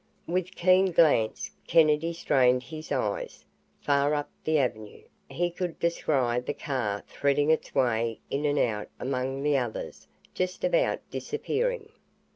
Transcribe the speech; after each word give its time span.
With 0.25 0.55
keen 0.55 0.91
glance, 0.91 1.51
Kennedy 1.67 2.11
strained 2.11 2.63
his 2.63 2.91
eyes. 2.91 3.45
Far 3.81 4.15
up 4.15 4.31
the 4.43 4.57
avenue, 4.57 5.03
he 5.29 5.51
could 5.51 5.77
descry 5.77 6.39
the 6.39 6.55
car 6.55 7.03
threading 7.07 7.51
its 7.51 7.75
way 7.75 8.19
in 8.31 8.43
and 8.45 8.57
out 8.57 8.87
among 8.99 9.43
the 9.43 9.59
others, 9.59 10.07
just 10.33 10.63
about 10.63 11.07
disappearing. 11.11 11.89